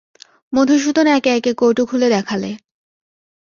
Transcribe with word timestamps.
মধুসূদন 0.53 1.07
একে 1.07 1.29
একে 1.37 1.51
কৌটো 1.53 1.83
খুলে 1.85 2.07
দেখালে। 2.09 2.51